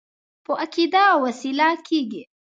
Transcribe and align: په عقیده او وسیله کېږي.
په 0.45 0.51
عقیده 0.63 1.01
او 1.13 1.17
وسیله 1.27 1.67
کېږي. 1.87 2.21